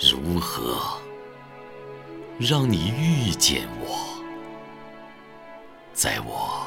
[0.00, 0.96] 如何
[2.38, 4.22] 让你遇见我，
[5.92, 6.64] 在我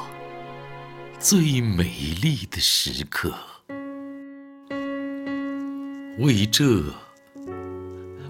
[1.18, 1.84] 最美
[2.20, 3.32] 丽的时刻？
[6.18, 6.84] 为这，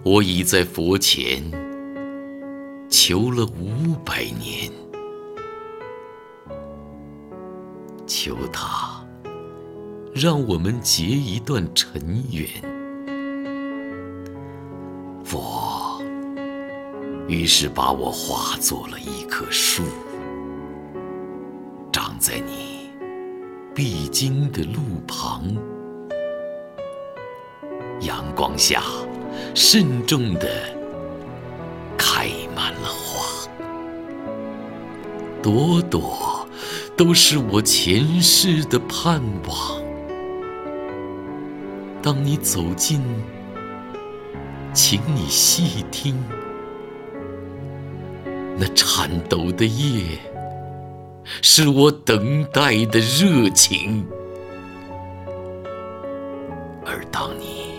[0.04, 1.42] 我已在佛前
[2.88, 4.70] 求了五百年，
[8.06, 9.04] 求他
[10.14, 12.71] 让我们结一段尘缘。
[17.32, 19.82] 于是把我化作了一棵树，
[21.90, 22.90] 长在你
[23.74, 25.42] 必经的路旁。
[28.02, 28.82] 阳光下，
[29.54, 30.46] 慎重地
[31.96, 33.48] 开满了花，
[35.42, 36.46] 朵朵
[36.98, 39.80] 都是我前世的盼望。
[42.02, 43.00] 当你走近，
[44.74, 46.22] 请你细听，
[48.58, 50.18] 那颤抖的夜，
[51.40, 54.06] 是我等待的热情。
[56.84, 57.72] 而当你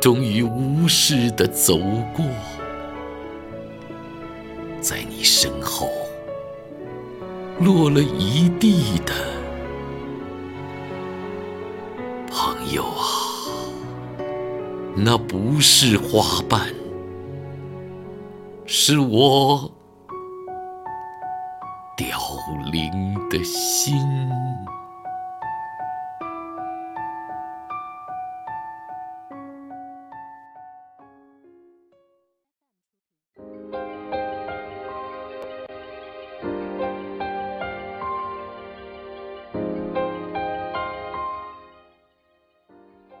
[0.00, 1.76] 终于无视的走
[2.14, 2.24] 过，
[4.80, 5.90] 在你身后
[7.60, 9.12] 落了一地的
[12.30, 13.04] 朋友啊，
[14.96, 16.72] 那不是花瓣，
[18.70, 19.72] 是我
[21.96, 22.06] 凋
[22.70, 22.90] 零
[23.30, 23.96] 的心。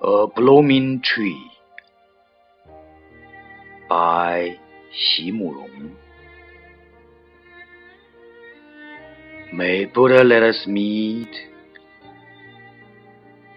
[0.02, 1.40] A Blooming Tree
[3.88, 4.58] by
[4.91, 5.69] 席慕容
[9.53, 11.29] May Buddha let us meet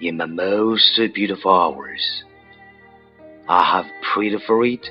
[0.00, 2.24] in the most beautiful hours.
[3.48, 4.90] I have prayed for it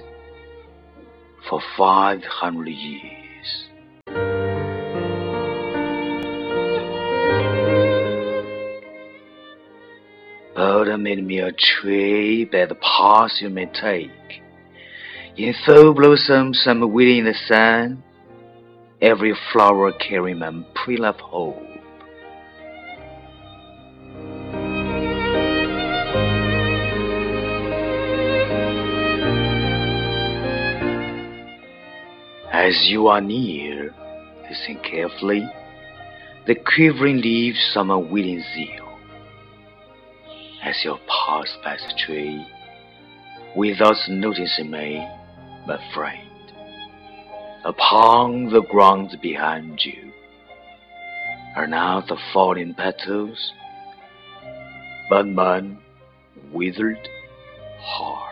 [1.47, 3.69] for five hundred years.
[10.55, 14.41] Buddha made me a tree by the path you may take.
[15.36, 18.02] In full blossoms and within the sun,
[19.00, 21.56] every flower carrying my prill of hope.
[32.52, 33.94] As you are near,
[34.48, 35.48] listen carefully.
[36.46, 38.98] The quivering leaves my willing zeal.
[40.62, 42.44] As you pass by the tree,
[43.56, 45.06] without noticing me,
[45.94, 46.52] friend,
[47.64, 50.12] upon the ground behind you
[51.56, 53.52] are now the falling petals,
[55.08, 55.62] but my
[56.52, 57.08] withered
[57.78, 58.29] heart.